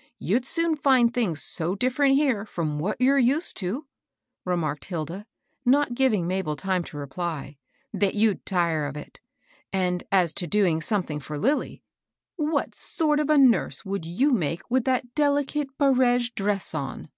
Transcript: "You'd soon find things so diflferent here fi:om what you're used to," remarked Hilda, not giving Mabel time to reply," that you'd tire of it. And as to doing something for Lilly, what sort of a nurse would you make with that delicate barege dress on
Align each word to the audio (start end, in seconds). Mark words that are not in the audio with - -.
"You'd 0.18 0.44
soon 0.44 0.76
find 0.76 1.14
things 1.14 1.42
so 1.42 1.74
diflferent 1.74 2.12
here 2.16 2.44
fi:om 2.44 2.78
what 2.78 3.00
you're 3.00 3.18
used 3.18 3.56
to," 3.56 3.86
remarked 4.44 4.84
Hilda, 4.84 5.24
not 5.64 5.94
giving 5.94 6.26
Mabel 6.26 6.56
time 6.56 6.84
to 6.84 6.98
reply," 6.98 7.56
that 8.04 8.14
you'd 8.14 8.44
tire 8.44 8.84
of 8.84 8.98
it. 8.98 9.22
And 9.72 10.04
as 10.12 10.34
to 10.34 10.46
doing 10.46 10.82
something 10.82 11.20
for 11.20 11.38
Lilly, 11.38 11.82
what 12.36 12.74
sort 12.74 13.18
of 13.18 13.30
a 13.30 13.38
nurse 13.38 13.82
would 13.82 14.04
you 14.04 14.30
make 14.32 14.60
with 14.70 14.84
that 14.84 15.14
delicate 15.14 15.78
barege 15.78 16.34
dress 16.34 16.74
on 16.74 17.08